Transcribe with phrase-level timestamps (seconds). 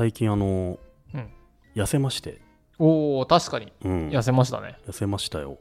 [0.00, 0.78] 最近あの、
[1.12, 1.30] うん。
[1.74, 2.40] 痩せまして、
[2.78, 3.70] おお確かに。
[3.84, 4.78] うん、痩せましたね。
[4.86, 5.58] 痩せましたよ。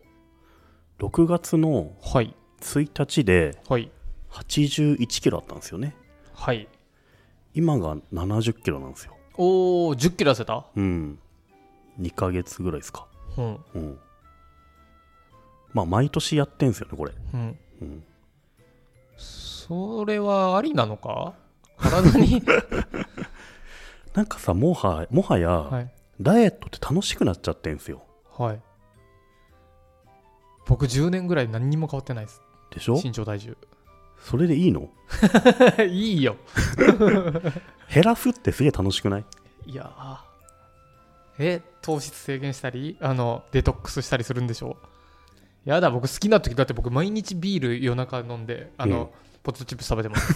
[0.99, 2.33] 6月のはい。
[2.61, 3.91] 1日ではい。
[4.31, 5.93] 81キロあったんですよね。
[6.33, 6.69] はい。
[7.53, 9.17] 今が70キロなんですよ。
[9.35, 10.65] おお1 0キロ痩せた？
[10.73, 11.19] うん。
[11.99, 13.07] 2ヶ月ぐらいですか。
[13.37, 13.59] うん。
[13.75, 13.99] うん。
[15.73, 17.11] まあ毎年やってんすよねこれ。
[17.33, 17.57] うん。
[17.81, 18.03] うん。
[19.17, 21.33] それはありなのか？
[21.75, 22.41] 体に？
[24.13, 25.91] なんかさもはもはや、はい。
[26.19, 28.03] ダイエットって楽しくなっちゃってんすよ。
[28.37, 28.61] はい。
[30.67, 32.41] 僕10年ぐらい何にも変わってないです。
[32.71, 32.99] でしょ？
[33.01, 33.57] 身長体重。
[34.19, 34.89] それでいいの？
[35.87, 36.35] いいよ。
[37.93, 39.25] 減らすってすげえ楽しくない？
[39.65, 40.17] いやー。
[41.41, 44.75] え糖質制限したりあのデトックスしたりするんでしょ？
[45.65, 49.07] やだ僕好きな時だって僕毎日ビール夜中飲んであの、うん。
[49.41, 50.33] ポテトチップス食べてます、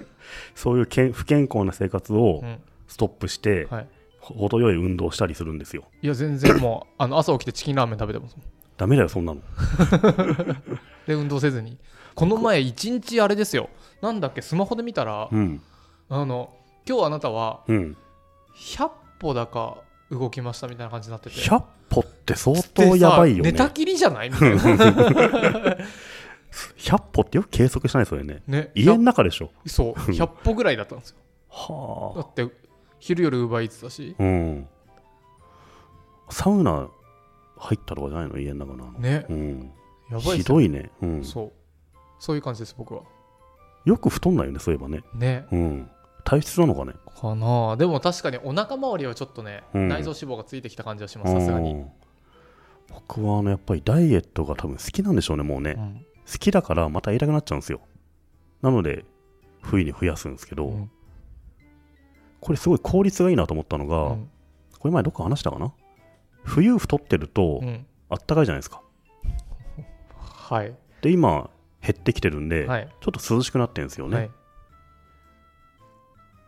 [0.56, 2.58] そういうけん不健康な生活をうん
[2.88, 3.88] ストップして、はい、
[4.20, 5.84] ほ程よい運動をしたりするんですよ。
[6.02, 8.36] いや全然もう あの朝起きてチキンラーメン食べてます
[8.76, 9.40] ダメだよそんなの。
[11.06, 11.78] で運動せずに。
[12.14, 13.68] この前一日あれですよ。
[14.00, 15.62] なんだっけスマホで見たら、うん。
[16.08, 16.52] あの
[16.88, 17.96] 今日あなたはうん。
[18.56, 18.90] 100
[19.20, 19.78] 歩だか
[20.10, 21.36] 動きましたみたいな感じになってて。
[21.36, 23.52] 100歩って相当やばいよね。
[23.52, 24.30] 寝たきりじゃない？
[24.30, 24.56] みたいな。
[26.78, 28.42] 100歩ってよく計測したねそれね。
[28.46, 28.70] ね。
[28.74, 29.50] 家の中でしょ。
[29.64, 29.92] 100そう。
[30.12, 31.16] 100歩ぐらいだったんですよ。
[31.50, 32.20] だはあ。
[32.20, 32.46] って
[33.06, 34.16] 昼夜奪いてたし。
[34.18, 34.66] うん。
[36.28, 36.88] サウナ
[37.56, 38.38] 入ったとかじゃないの？
[38.38, 38.98] 家の中なの。
[38.98, 39.26] ね。
[39.28, 39.72] うん。
[40.10, 41.52] やばいひどいね、うん、そう。
[42.18, 43.02] そういう感じです僕は。
[43.84, 45.04] よく太んないよねそういえばね。
[45.14, 45.46] ね。
[45.52, 45.90] うん。
[46.24, 46.94] 体質なのかね？
[47.20, 47.72] かな。
[47.72, 49.88] あでも確かにお腹周りはちょっとね、うん。
[49.88, 51.86] 内臓脂肪がついてきた感じはしますさすがに、うん
[52.88, 57.80] 僕はあのやっぱりダイエットが多分好きなんでしょうねもうね、うん好きだからまたやりたくなっちゃうんですよ。
[58.62, 59.04] なので
[59.62, 60.90] 冬に増やすんですけど、うん
[62.40, 64.30] これすごい効率がいいなと思ったのが、うん。
[64.78, 65.72] これ前どっか話したかな？
[66.44, 67.86] 冬太ってるとうん。
[68.08, 68.82] あったかいじゃないですか。
[70.18, 70.74] はい。
[71.02, 71.50] で今
[71.82, 72.88] 減ってきてるんで、はい。
[73.00, 74.30] ちょっと涼しくなってるんですよね、はい。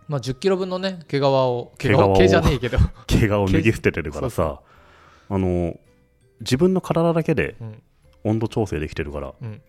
[0.08, 4.60] まあ、10キロ分のね毛皮を毛皮毛皮を毛じゃねえけど、 毛皮を脱ぎ捨ててるからさ
[5.28, 5.78] あの
[6.40, 7.82] 自分の体だけでうん。
[8.24, 9.62] 温度調整できてるからうん、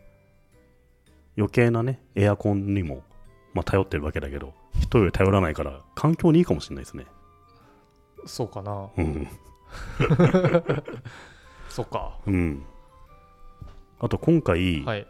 [1.37, 3.03] 余計なねエアコンにも、
[3.53, 7.05] まあ、頼ってるわけだけど人より頼らないから環境にいいかもしれないですね。
[8.25, 8.89] そうかな。
[8.97, 9.27] うん、
[11.69, 12.17] そっか。
[12.25, 12.63] うん、
[13.99, 15.07] あと今回、はい、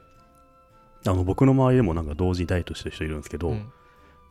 [1.05, 3.71] あの僕の周りでもなんか同時にダイエットしてる人いるんですけど、うん。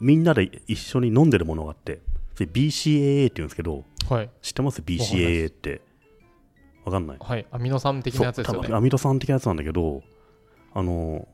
[0.00, 2.00] みんなで一緒に飲んでるものがあって
[2.36, 4.30] それ BCAA って言うんですけどはい。
[4.42, 5.82] 知ってます？BCAA って。
[6.84, 7.16] わかんない。
[7.20, 7.46] はい。
[7.50, 8.68] アミノ酸的なやつですよね。
[8.72, 10.02] アミノ酸的なやつなんだけど
[10.72, 11.26] あの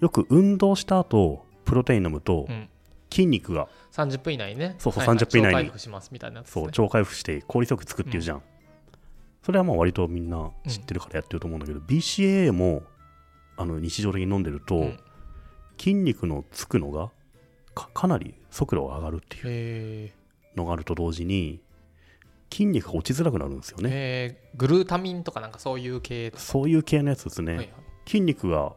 [0.00, 2.68] よく運動した後プロテイン飲むとうん
[3.10, 3.68] 筋肉が。
[3.92, 4.76] 30分以内にね。
[4.78, 5.52] そうそうはいはい30分以内に。
[5.52, 6.46] 超回復しますみたいなね。
[6.48, 8.42] そう超回復して効率よくつくっていうじゃん、
[9.42, 12.82] それはまあ割とみんな知ってるからやってると思うんだけど、BCAA も
[13.56, 15.00] あの日常的に飲んでると、うん。
[15.78, 17.10] 筋肉のつくのが
[17.74, 20.12] かかなり速度が上がるっていうへ
[20.54, 21.62] のがあると同時に
[22.52, 27.74] 筋肉が落ちづらくなるんですよーね、えーグルータミンとかなんかそういう系そういう系のやつですね、はいはい
[28.06, 28.72] 筋肉が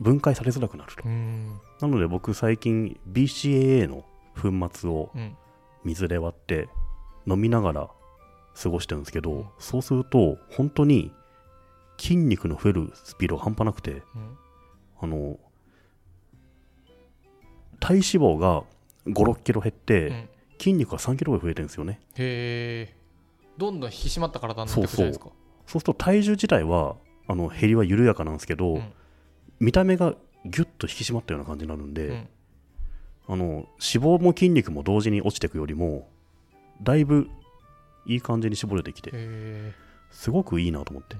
[0.00, 1.06] 分解されづらくなると。
[1.06, 4.04] なので僕最近 BCAA の
[4.40, 5.36] 粉末をうん。
[5.84, 6.68] 水で割って
[7.28, 7.88] 飲みながら
[8.60, 9.46] 過ごしてるんですけど、うん。
[9.58, 11.12] そうすると本当に
[11.96, 14.02] 筋肉の増えるスピードが半端なくてうん。
[15.00, 15.38] あの
[17.78, 18.64] 体脂肪が
[19.06, 20.28] 5 6キロ減って、うん。
[20.58, 22.00] 筋肉が3キロぐらい増えてるんですよね。
[22.14, 22.96] へえ。
[23.56, 25.26] どんどん引き締まった体になっていくじゃないですか。
[25.26, 26.96] そうすると体重自体は
[27.28, 28.92] あの減りは緩やかなんですけど、うん
[29.60, 32.28] 見た目がギュッと引き締まったような感じになるんで、うん。
[33.28, 36.08] あの脂肪も筋肉も同時に落ちていくよりも
[36.82, 37.28] だいぶ
[38.06, 39.72] いい感じに絞れてきてへ
[40.12, 41.16] すごくいいなと思って。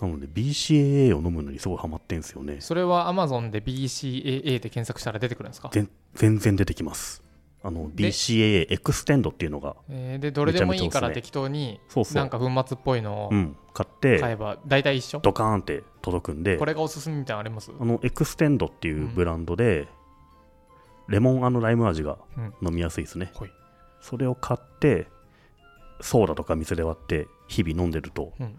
[0.00, 2.54] なので BCAA を飲むのにすごいハマってんすよね。
[2.54, 5.70] ーそれは Amazon で BCAA って検索したら出てくるんですか？
[6.14, 7.22] 全然出てきます。
[7.62, 11.80] あので？BCAA エクステンドっていうのがえーでどれでもいいから適当に
[12.14, 13.56] なんか粉末っぽいのをうん。
[13.74, 15.18] 買って買えば大体一緒？
[15.20, 17.70] ドカーンって届くんでこれがおすすめみたいなのあります？
[17.78, 19.88] あのエクステンドっていうブランドで、
[21.08, 22.68] レモンライム味がうん。
[22.68, 23.50] 飲みやすいですね、ほい。
[24.00, 25.06] それを買って
[26.00, 28.56] ソーダとか水で割って日々飲んでるとうん。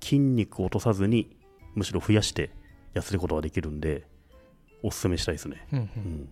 [0.00, 1.36] 筋肉を落とさずに
[1.74, 2.50] むしろ増やして
[2.94, 4.06] 痩せることができるんで
[4.82, 6.02] おすすめしたいですね、うんううん。
[6.22, 6.28] ん、っ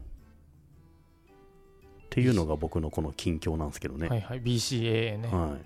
[2.11, 4.43] ていうのが僕のこの近況なんですけどね、はいはい。
[4.43, 5.29] BCAA ね。
[5.29, 5.61] はい。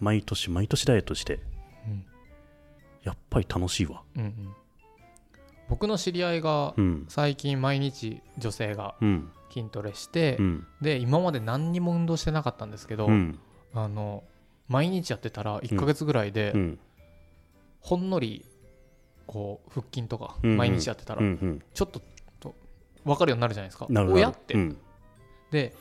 [0.00, 1.40] 毎年毎年ダイエットしてうん
[3.02, 4.02] やっぱり楽しいわ。
[4.16, 4.54] うんうん。
[5.68, 7.06] 僕の知り合いがうん。
[7.08, 9.30] 最近毎日女性がうん。
[9.50, 10.66] 筋トレして、うん。
[10.80, 13.38] で今まで何にも運動してなかったんですけど、うん。
[13.74, 14.24] あの
[14.68, 16.78] 毎日やってたら1ヶ月ぐらいで、うん。
[17.80, 18.44] ほんのり
[19.26, 22.00] こう腹筋とか毎日やってたらちょっと
[22.38, 22.54] と
[23.04, 23.86] 分かるようになるじゃないですか。
[23.90, 24.76] 親って、うん。
[25.50, 25.74] で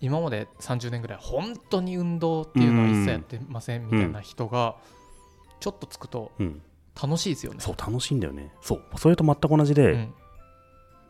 [0.00, 4.76] 今まで30年ぐらい本当に運動っていうのは一切やってませんみたいな人が
[5.60, 6.62] ちょっとつくとうん。
[7.00, 7.60] 楽しいですよね。
[7.60, 8.52] そう楽しいんだよね。
[8.62, 8.82] そう。
[8.96, 10.14] それと全く同じで、うん。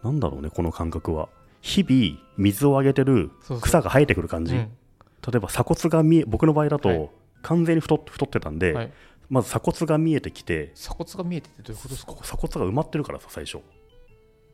[0.02, 1.28] なんだろうねこの感覚は。
[1.62, 4.60] 日々水をあげてる草が生えてくる感じ、うん。
[4.60, 7.10] 例えば鎖骨が見え僕の場合だと、はい。
[7.42, 8.92] 完全に太っ太ってたんで、はい。
[9.30, 12.12] まず鎖骨が見えてきて鎖骨が見えててどういうことですか？
[12.12, 13.58] こ鎖骨が埋まってるからさ最初。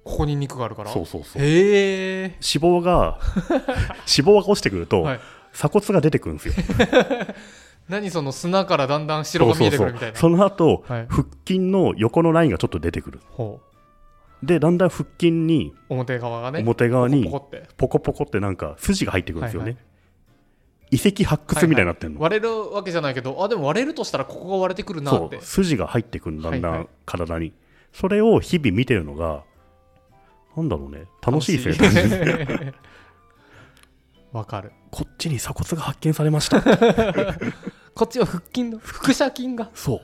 [0.04, 0.90] こに肉があるから？
[0.90, 1.42] そうそうそう。
[1.42, 2.24] へえ。
[2.24, 3.20] 脂肪が
[4.08, 5.20] 脂肪が落ちてくると、はい。
[5.52, 6.54] 鎖骨が出てくるんですよ
[7.88, 10.18] 何その砂からだんだん白が見えてくるみたいな。
[10.18, 11.06] その後、はい。
[11.08, 13.20] 腹筋の横のラインがちょっと出てくる。
[13.30, 13.60] ほ
[14.42, 17.68] でだんだん腹筋にう表側がね表側にポコポコって。
[17.76, 19.80] ポコポコってなんか筋が入ってくるんですよね、はいは
[20.92, 25.40] 遺跡発掘みたいになってるの、割れるわけじゃないけどあでも割れるとしたらここが割れてくるなって。
[25.40, 26.88] 筋が入ってくるだんだんはいはい。
[27.06, 27.52] 体に、
[27.94, 29.42] それを日々見てるのが
[30.54, 31.06] なんだろうね。
[31.26, 32.72] 楽しいですよね単純に楽しい
[34.32, 34.72] わかる。
[34.90, 36.60] こっちに鎖骨が発見されました。
[37.94, 39.70] こっちは腹筋の腹斜筋が。
[39.74, 40.00] そう。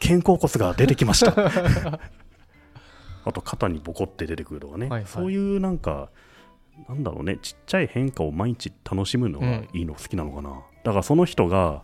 [0.00, 1.34] 肩甲骨が出てきました。
[3.26, 5.06] あと肩にボコって出てくるとかね、はいはい。
[5.06, 6.10] そういうなんか
[6.88, 7.38] なんだろうね。
[7.40, 11.82] ちっちゃい変化を毎日楽しむのがいいの好きなのかな、だからその人が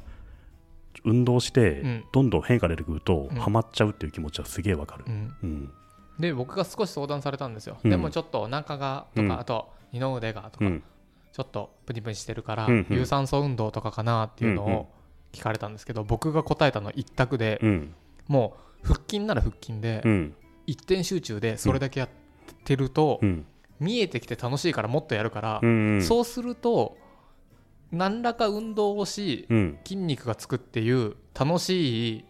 [1.04, 2.04] 運動してうん。
[2.12, 3.36] どんどん変化出てくると、うん。
[3.38, 5.04] ハマっちゃうっていう気持ちはすげえわかる。
[5.06, 5.34] う、ん。
[5.42, 5.72] うん。
[6.18, 7.90] で僕が少し相談されたんですよ、うん。
[7.90, 9.32] でもちょっとお腹がとか、うん。
[9.32, 10.82] あと二の腕がとか、うん
[11.32, 12.96] ちょっとプニプニしてるから、うんうん。
[12.96, 14.88] 有酸素運動とかかなっていうのを
[15.32, 17.94] 聞かれたんですけど、僕が答えたのは一択で、うん。
[18.28, 20.34] もう腹筋なら腹筋で、うん。
[20.66, 22.08] 一点集中でそれだけやっ
[22.64, 23.46] てると、うん。
[23.78, 26.02] 見えてきて楽しいからもっとやるから、うん。
[26.02, 26.98] そうすると
[27.92, 29.78] 何らか運動をしうん。
[29.84, 32.24] 筋肉がつくっていう楽しい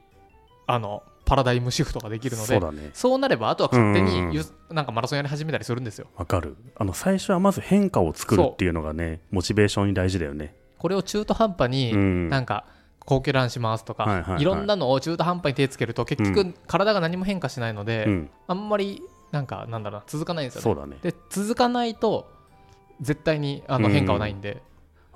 [0.67, 2.91] あのパラダイムシフトができるのでそうだね。
[2.93, 4.75] そうなればあとは勝手うんうんうん。
[4.75, 6.09] なんかマラソンやり始めたりするんですよ。
[6.17, 6.57] わかる。
[6.75, 10.57] あの最初はまず変化を作るっていうのがねモチベーションに大事だよね。
[10.77, 12.29] これを中途半端にうん。
[12.31, 12.65] なんか
[12.99, 14.43] 高級ランしますとか、はいはいはい。
[14.43, 18.31] いろんなのを中途半端に手つけると結う局体が何も変化しないので、うん。
[18.49, 19.01] あんまり
[19.31, 20.65] なんかなんだろうな続かないんですよね。
[20.65, 20.99] そうだね。
[21.01, 22.29] で続かないと
[23.01, 24.61] 絶対にあのうん変化はないんで、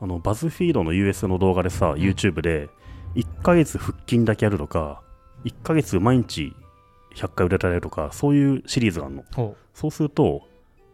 [0.00, 2.68] あのバズフィードの US の動画でさ、YouTube で
[3.16, 5.02] 1ヶ月腹筋だけやるとか
[5.44, 6.54] 1ヶ月毎日
[7.14, 9.24] 100回腕立てるとかそういうシリーズがあるの。
[9.34, 10.42] ほそうすると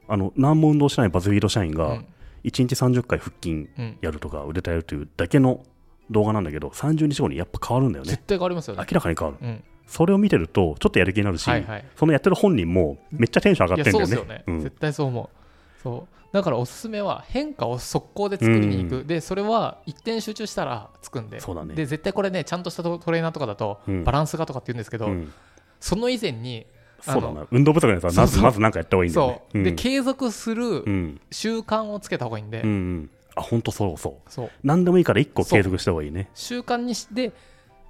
[0.09, 2.07] あの何も運動しないバズフィード社員がううん。
[2.43, 3.99] 1日30回腹筋うん。
[4.01, 5.65] やるとか腕立てるというだけの
[6.11, 8.11] 動画なんだけど30日後にやっぱ変わるんだよね。
[8.11, 8.89] 絶対変わりますよ明ね。
[8.93, 9.47] らかに変わる。
[9.47, 9.65] うん。
[9.87, 14.11] それを見てるとちょっとやる気になるし、はいはい、そのやってる本人もめっちゃテンション上がいってんだよね。
[14.13, 14.61] やそうですよね、うん。
[14.61, 15.83] 絶対そう思う。
[15.83, 21.41] そうだからおすすめは変化を速攻で作りに行く、でそれは一点集中したらつくんで。
[21.41, 21.75] そうだね。
[21.75, 24.05] で絶対これねちゃんとしたトトレーナーとかだとうん。
[24.05, 25.33] バランスがとかって言うんですけど、うん。
[25.81, 26.67] その以前に
[27.01, 27.47] そうだな。
[27.51, 29.43] 運動不足のやつはまずまず何かやった方がいいんだよね。
[29.53, 29.77] そう、でん。
[29.77, 31.21] 継続するうん。
[31.31, 33.11] 習慣をつけた方がいいんで、うんうん。
[33.35, 34.31] あ本当そうそう。
[34.31, 34.51] そう。
[34.63, 36.31] 何でもいいから1個継続した方がいいね。
[36.35, 37.33] 習慣にして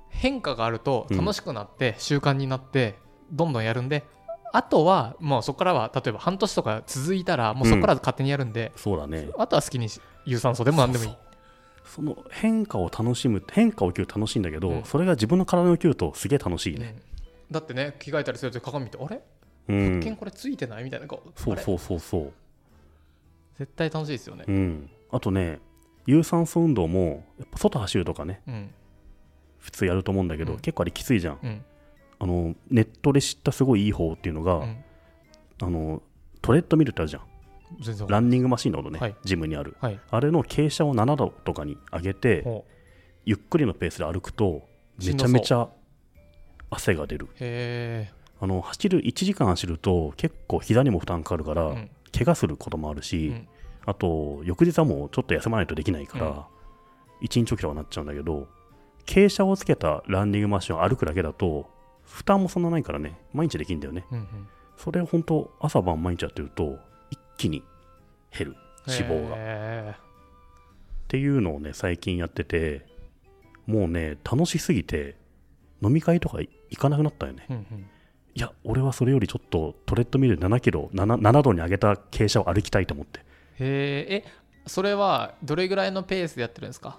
[0.08, 2.94] 変化があると楽しくなって習慣になって
[3.32, 4.04] どんどんやるんで、
[4.52, 9.28] あとはもうそこからは例えば半年とか続いたらもうそこから勝手にやるんで、そうだね。
[9.38, 11.16] あとは好きにし有酸素でも何でもいい。
[11.84, 14.84] その変化を楽しむ変化を起きる楽しいんだけど、うん。
[14.84, 16.96] それが自分の体に起きるとすげえ楽しいね。
[17.48, 17.54] うん。
[17.54, 19.20] だってね着替えたりすると鏡見てあれ？
[19.68, 19.88] うん。
[19.90, 20.84] 腹筋これついてない？
[20.84, 21.06] みたいな。
[21.06, 22.32] こうそうそうそうそう。
[23.58, 24.44] 絶対楽しいですよね。
[24.46, 24.90] うん。
[25.10, 25.60] あとね
[26.06, 28.42] 有酸素運動もやっぱ外走るとかね。
[28.46, 28.70] うん。
[29.58, 30.58] 普通やると思うんだけど、うん。
[30.60, 31.38] 結構あれきついじゃん。
[31.42, 31.64] うん
[32.20, 34.76] あのネットで知ったすごいいい方っていうのが、うん。
[35.62, 36.02] あの
[36.42, 37.22] トレッドミルってあるじゃん。
[37.80, 39.16] 全然ランニングマシンのことね、はい。
[39.24, 39.76] ジムにある。
[39.80, 39.98] はい。
[40.10, 42.64] あれの傾斜を7度とかに上げてほ
[43.24, 44.62] ゆっくりのペースで歩くと
[44.98, 45.68] めちゃめちゃ
[46.70, 47.28] 汗が出る。
[48.42, 51.90] あの走る1時間走ると結構膝にも負担かかるから、えうん。
[52.12, 53.48] 怪我することもあるし、うん。
[53.86, 57.26] あと翌日はもうちょっと休まないとできないから、うん。
[57.26, 58.46] 1日おきとかなっちゃうんだけど
[59.06, 61.68] 傾斜をつけたランニングマシンを歩くだけだと
[62.10, 64.04] 負担もそんなないからね毎日できるんだよね。
[64.10, 64.26] うんうん。
[64.76, 66.78] それを本当朝晩毎日やってると
[67.10, 67.62] 一気に
[68.36, 69.94] 減る脂肪が、っへ
[71.08, 72.86] ていうのをね最近やってて
[73.66, 75.16] もうね楽しすぎて
[75.82, 77.46] 飲み会とか行かなくなったよね。
[77.48, 77.86] えうんうん。
[78.34, 83.20] いや俺はそれよりちょっとトレッドミル7キロ 7, 7度に上げた傾斜を歩きたいと思って。
[83.20, 83.24] へ
[83.60, 84.24] ええ
[84.66, 86.98] それはどれぐらいのペースでやってるんですか？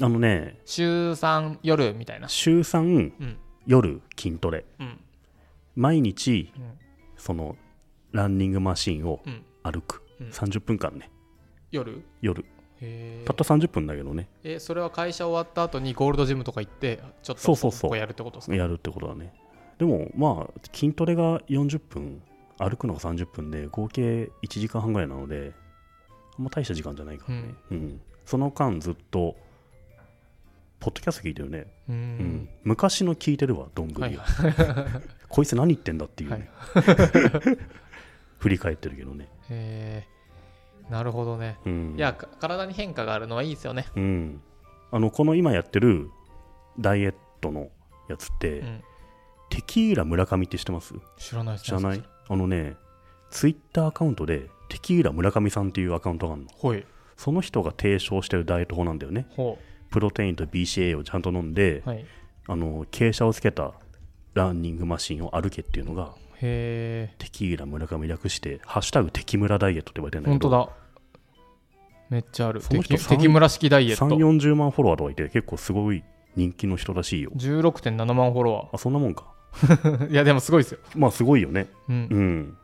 [0.00, 2.28] あのね週3夜みたいな。
[2.28, 4.64] 週3うん夜筋トレ。
[4.80, 5.00] うん。
[5.76, 6.78] 毎日うん。
[7.16, 7.56] その
[8.12, 9.42] ランニングマシンをうん。
[9.62, 10.02] 歩く。
[10.20, 10.28] うん。
[10.28, 11.10] 30分間ね。
[11.70, 12.02] 夜？
[12.20, 12.44] 夜。
[12.80, 14.28] へたった30分だけどね。
[14.42, 17.90] えそれは会社終わった後にゴールドジムとか行ってちょっとそうそうそう。
[17.90, 18.56] こやるってことですか？
[18.56, 19.32] やるってことだね。
[19.78, 22.22] でもまあ筋トレが40分
[22.58, 25.52] 歩くのが30分で合計1時間半ぐらいなので
[26.38, 28.00] あんま大した時間じゃないからね、うん。
[28.24, 29.36] その間ずっと
[30.82, 31.94] ポッドキャスト聞いてるね、うん。
[31.94, 32.48] ん。
[32.64, 34.54] 昔の聞いてるわどんぐりを、はい
[35.30, 36.78] こいつ何言ってんだっていうはね、い。
[38.40, 41.58] 振り返ってるけどね、へえなるほどね。
[41.64, 43.86] うん、いやか体に変化があるのはいいですよね。
[43.94, 44.40] うん、
[44.90, 46.10] あのこの今やってる
[46.80, 47.70] ダイエットの
[48.08, 48.82] やつって、うん。
[49.50, 50.94] テキーラ村上って知ってます？
[51.16, 52.02] 知らないです知らない？
[52.28, 52.74] あのね
[53.30, 56.48] ツイッターアカウントでテキーラ村上さんっていうアカウントがあるの。
[56.52, 56.84] ほい。
[57.16, 59.28] その人が提唱してるダイエット法なんだよね。
[59.30, 59.58] ほ
[59.92, 62.04] プロテインと BCA をちゃんと飲んで、うはい。
[62.48, 63.72] あの傾斜をつけた
[64.34, 70.82] ランニングマシンを歩けっていうのがテキーラ村上略して「ハッシュタグテキ村ダイエット」って言われてるんだけど本当だ。
[72.10, 72.60] めっちゃある。
[72.60, 76.02] その人敵敵村式ダイエッ3ト4 0万フォロワーとかいて結構すごい
[76.34, 77.30] 人気の人らしいよ。
[77.36, 79.32] 16.7万フォロあそんなもんか。
[79.52, 81.68] ワ ーいやでもすごいですよ、まあすごいよね。
[81.88, 82.08] うん。
[82.10, 82.56] うん。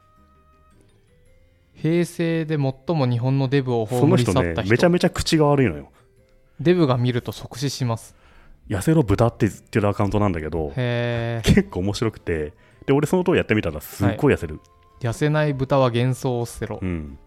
[1.74, 4.70] 平成で最も日本のデブをその葬り去人ねった人。
[4.72, 5.92] めちゃめちゃ口が悪いのよ
[6.60, 8.14] デブが見ると即死します。
[8.68, 12.52] 痩せろ豚って言ってるアカウントなんだけど結構面白くて。
[12.86, 14.60] で俺その通りやってみたらすっごい痩せる、
[15.00, 16.78] 痩せない豚は幻想を捨てろ。
[16.80, 17.18] うん。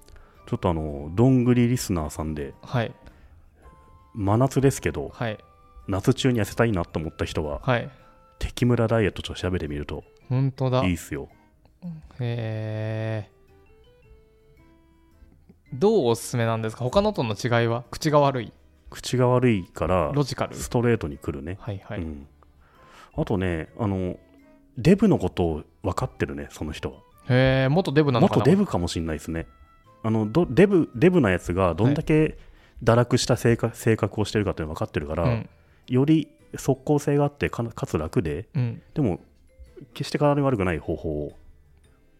[0.47, 2.91] ちょっとあのどんぐりリスナーさんではい。
[4.15, 5.37] 真夏ですけどはい。
[5.87, 7.87] 夏中に痩せたいなと思った人ははい。
[8.39, 10.83] 敵村ダイエットちょっと調べてみると本当だ。
[10.83, 11.29] いいっすよ。
[12.19, 13.31] へえ
[15.73, 16.83] どうおすすめなんですか？
[16.83, 17.83] 他のとの違いは？
[17.91, 18.51] 口が悪い
[18.91, 20.55] 口が悪いからロジカル。
[20.55, 22.27] ストレートに来るね、はいはい、うん、
[23.15, 24.17] あとねあの
[24.77, 26.97] デブのことを分かってるねその人は。
[27.29, 28.39] へえ元デブなのかな？
[28.41, 29.47] 元デブかもしれないですね。
[30.03, 32.37] あのどデブデブなやつがどんだけ
[32.83, 35.49] 堕落した性格,、性格をしてるかっていうの分かってるから、うん。
[35.87, 38.81] より即効性があってかかつ楽でうん。
[38.93, 39.19] でも
[39.93, 41.33] 決して体に悪くない方法を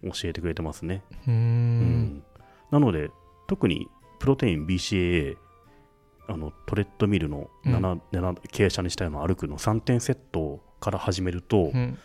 [0.03, 2.23] 教えてくれてますね、うん。
[2.71, 3.11] なので
[3.47, 3.87] 特に
[4.19, 5.35] プロテイン BCAA
[6.31, 11.97] あのトレッドミルの 7,、7傾斜にしたような歩くの3点セットから始めると、うん。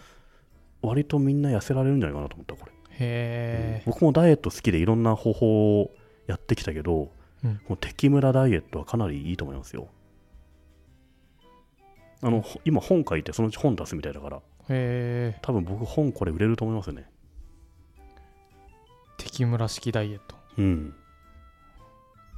[0.83, 5.90] 割とみんな痩せられるんじゃないかなと思ったこれ、へえ、僕もダイエット好きでいろんな方法を
[6.26, 7.11] やってきたけど、
[7.45, 7.61] うん。
[7.80, 9.88] 敵村ダイエットはかなりいいと思いますよ。
[12.23, 14.40] あのほ今本書いてそのうち本出すみたいだからへ
[14.71, 17.09] え多分僕本これ売れると思いますよね。
[19.18, 20.35] 敵村式ダイエット。
[20.59, 20.95] うん。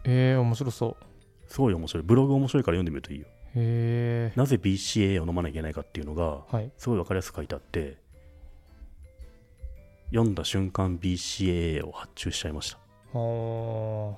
[0.04, 1.08] えー、面白そう
[1.49, 2.02] すごい面白い。
[2.05, 3.26] ブログ面白いから読んでみるといいよ。
[3.55, 6.71] へえなぜ BCA を飲まなきゃいけないかっていうのがはい。
[6.76, 7.97] すごい分かりやすく書いてあって
[10.11, 12.78] 読んだ瞬間 BCA を発注しちゃいました。
[13.19, 14.14] は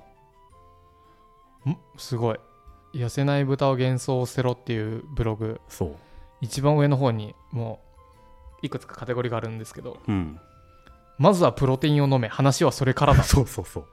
[1.65, 1.77] あん？
[1.97, 2.39] すごい。
[2.93, 5.59] 痩せない豚を幻想を捨てろっていうブログ。
[5.69, 5.95] そう。
[6.41, 7.79] 一番上の方にも
[8.63, 10.39] ういくつかカテゴリーがあるんですけどうん。
[11.17, 12.27] まずはプロテインを飲め。
[12.27, 13.23] 話はそれからだ。
[13.23, 13.85] そうそうそう。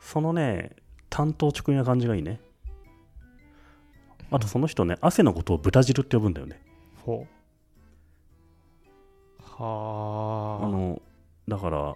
[0.00, 0.76] そのね
[1.10, 2.40] 担当直入な感じがいいね。
[4.30, 6.60] あとその人ね汗のことを豚汁って呼ぶんだよね。
[7.04, 7.28] ほう。
[9.58, 10.68] あはあ。
[10.68, 11.02] の
[11.48, 11.94] だから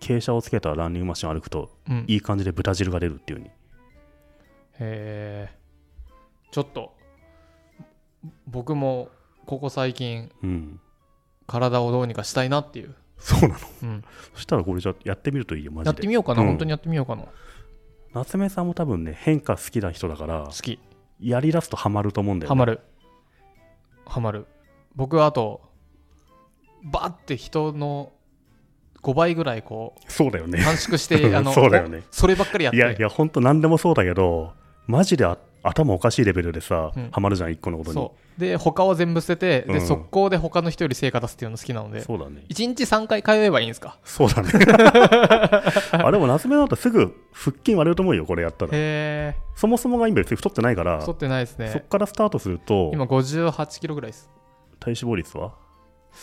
[0.00, 2.04] 傾斜をつけたランニングマシンを歩くとうん。
[2.06, 3.48] いい感じで豚汁が出るっていう風に。
[3.48, 3.52] へ
[5.50, 5.56] え。
[6.50, 6.94] ちょっと
[8.46, 9.08] 僕も
[9.46, 10.80] ここ最近うん。
[11.48, 13.54] 体をどうにかしたいなっていう、そうなの。
[13.82, 15.88] うん、そしたらこれじゃあやってみるといいよマジで。
[15.88, 16.48] やってみようかな、うん。
[16.48, 17.24] 本当にやってみようかな
[18.14, 20.78] 夏目さんも多分ね変化好きな人だから好き。
[21.20, 22.80] やりだすとハマると思うんだよ、ね、ハマる。
[24.04, 24.46] ハマる。
[24.94, 25.62] 僕はあと
[26.84, 28.12] バーって人の
[29.02, 30.60] 5倍ぐらいこそうだよね。
[30.60, 32.02] う短縮して あのそうだよね。
[32.10, 32.76] そればっかりやって。
[32.76, 34.52] いやいやほんと何でもそうだけど
[34.86, 37.10] マジであ頭おかしいレベルでさ、うん。
[37.12, 37.94] ハマるじゃん一個のことに。
[37.94, 39.74] そうで他は全部捨てて、うん。
[39.74, 42.00] で速攻で他の人より成果出すっていうの好きなので。
[42.00, 42.44] そうだね。
[42.48, 43.98] 1日3回通えばいいんですか？
[44.04, 44.50] そうだね。
[45.92, 48.70] あでも夏目だとすぐ腹筋割れると思うよこれやったら。
[48.72, 49.36] へえ。
[49.54, 51.00] そもそもが今別に太ってないから。
[51.00, 52.90] 太ってないですそっねからスタートすると。
[52.92, 54.30] 今58キロぐらいです。
[54.80, 55.52] 体脂肪率は？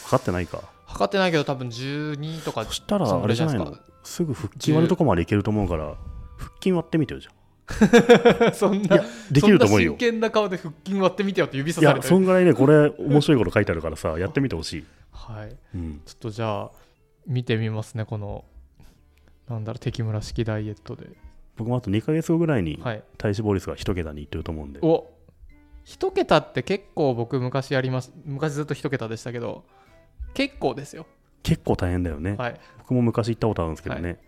[0.05, 0.61] 測ってないか。
[0.85, 3.73] 測ってないけど多分12とかそしたらあれじゃないの？
[4.03, 5.95] すすぐ腹筋割るとこまでいけると思うから
[6.37, 7.31] 腹筋割ってみてよじゃ
[8.53, 9.91] そんあいやできると思うよ。
[9.93, 12.09] 真剣な顔で腹筋割ってみてよって指さいやされてる。
[12.09, 15.55] そんぐらいねこれ面白いこと書いてあるからさやってみてほしい、はい。
[15.75, 16.71] うん、ちょっとじゃあ
[17.27, 18.43] 見てみますねこの
[19.47, 21.07] なんだろう敵村式ダイエットで。
[21.57, 23.03] 僕もあと2ヶ月後ぐらいにはい。
[23.17, 25.09] 体脂肪率が1桁にいってると思うんで、お
[25.83, 29.65] 一桁って結構僕昔やります昔ずっと一桁でしたけど
[30.33, 31.05] 結構ですよ。
[31.43, 32.59] 結構大変だよね、はい。
[32.79, 34.19] 僕も昔行ったことあるんですけどね、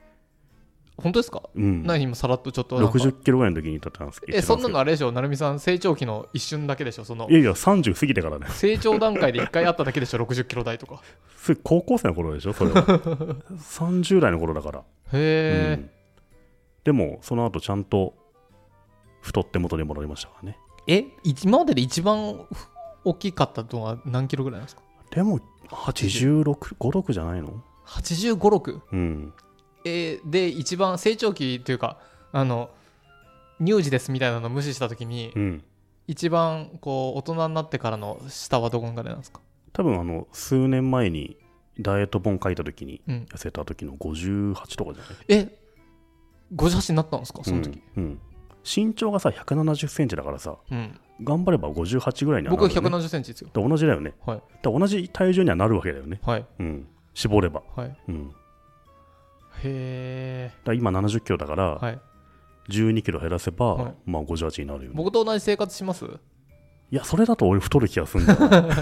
[1.01, 1.41] 本当ですか？
[1.55, 2.98] うん、何今さらっとちょっとなんか。
[2.98, 4.22] 60キロぐらいの時に言ったんです。
[4.22, 5.12] けどえそんなのあれでしょ？
[5.12, 7.05] 成美さん成長期の一瞬だけでしょ？
[7.05, 7.29] その。
[7.29, 8.48] いやいや30過ぎてからね。
[8.50, 11.01] 成長段階で1回あっただけでしょ？60キロ台とか。
[11.38, 12.53] それ高校生の頃でしょ？
[12.53, 12.84] それは。
[13.58, 15.89] 30代の頃だから、へえ、うん。
[16.84, 18.13] でもその後ちゃんと
[19.22, 20.58] 太って元に戻りましたからね。
[20.88, 21.05] え
[21.43, 22.46] 今までで一番
[23.03, 24.81] 大きかったのは何キロぐらいなんですか？
[25.12, 25.39] でも
[25.70, 29.34] 8656じゃないの？8 5 6うん。
[29.34, 29.50] えー
[29.84, 31.98] で一番成長期というか
[32.32, 32.70] あの
[33.64, 35.64] 乳児ですみたいなのを無視した時に、うん。
[36.08, 39.40] 一番こう大人になってからの下はどこぐらいなんですか？
[39.72, 41.38] 多分あの数年前に
[41.80, 43.26] ダイエット本書いた時にうん。
[43.32, 45.16] 痩せた時の58とかじゃない？
[45.30, 45.58] え
[46.56, 48.20] 58になったんですかその時、うんうん。
[48.66, 51.00] 身長がさ1 7 0ンチだからさうん。
[51.24, 53.50] 頑張れば58ぐらいにはな僕るよ、ね、1 7 0ンチですよ。
[53.54, 54.14] で同じだよね。
[54.26, 54.42] はい。
[54.64, 56.20] 同じ体重にはなるわけだよね。
[56.24, 56.46] はい。
[56.60, 56.88] うん。
[57.14, 57.62] 絞れば。
[57.76, 57.98] はい。
[58.10, 58.34] うん
[59.63, 62.00] へら今70キロだから、えはい。
[62.70, 63.93] 12キロ減らせば、はい。
[64.05, 64.89] まあ58になるよ。
[64.91, 66.05] ね僕と同じ生活します？
[66.05, 68.36] いやそれだと俺太る気がするんだ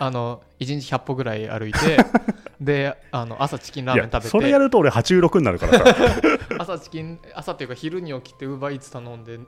[0.00, 1.98] あの1日100歩ぐらい歩いて
[2.58, 4.28] であの朝チキンラーメン食べて。
[4.28, 5.96] それやると俺86になるからさ。
[6.58, 9.38] 朝チキン朝っていうか昼に起きてウーバーイーツ頼んで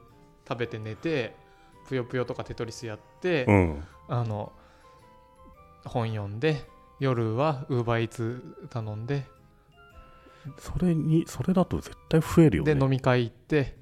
[0.46, 1.34] 食べて寝て
[1.88, 3.84] ぷよぷよとかテトリスやって、うん。
[4.08, 4.52] あの
[5.84, 6.68] 本読んで
[7.00, 9.25] 夜はウーバーイーツ頼んで、
[10.59, 13.76] それにそれだと絶対増えるよでね飲み会行って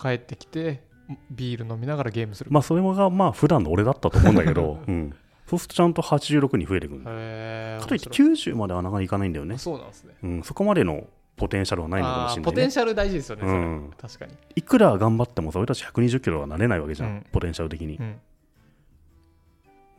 [0.00, 0.82] 帰ってきて
[1.30, 5.14] ビール飲みながらゲームする、まあそれがまあ普段の俺だったと思うんだけど、 うん、
[5.46, 7.00] そうするとちゃんと86に増えてくる。
[7.04, 10.14] かといって90まではなかなかいかないんだよね、そうなんですね。
[10.22, 11.06] うん、そこまでの
[11.36, 13.90] ポテンシャルはないのかもしれない、ね、ポテンシャル大事ですよね、うん。
[14.00, 17.26] 確かに、いくら頑張ってもさ俺たち120キロはなれないわけじゃん、うん。
[17.30, 17.96] ポテンシャル的に。
[17.96, 18.16] うん、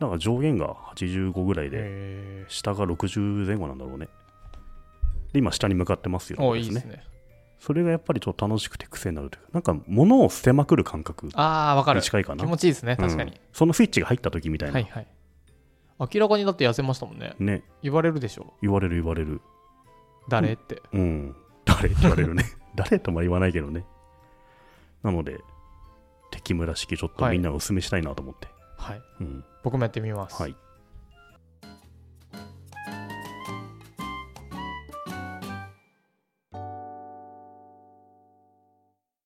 [0.00, 4.08] だから上限が85ぐらいでへ下が60前後なんだろうね
[5.32, 6.38] で今下に向かってますよ。
[6.38, 7.02] ーおいいですね。
[7.58, 12.00] それがやっぱりちょっと楽しくて癖になるというかなんか物を捨てまくる感覚ああわかる。
[12.00, 12.44] に近いかな。
[12.44, 15.06] 気持ちいいですね確かに、うんそのスイッチが入った時みたいな、はいはい。
[15.98, 17.34] 明らかにだって痩せましたもんね。
[17.40, 17.64] ね。
[17.82, 18.54] 言われるでしょ。
[18.62, 19.40] 言われる言われる。
[20.28, 20.80] 誰って。
[20.92, 21.36] うん。
[21.64, 22.44] 誰って言われるね。
[22.76, 23.84] 誰とも言わないけどね。
[25.02, 25.40] なので
[26.30, 29.02] 敵村式ちょっとみんなお勧めしたいなと思って、はい。
[29.20, 29.44] うん。
[29.64, 30.54] 僕もやってみます、はい